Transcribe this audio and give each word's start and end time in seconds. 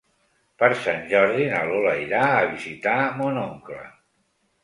Per 0.61 0.69
Sant 0.85 1.03
Jordi 1.11 1.43
na 1.51 1.59
Lola 1.71 1.91
irà 2.05 2.21
a 2.37 2.49
visitar 2.53 2.97
mon 3.19 3.37
oncle. 3.45 3.81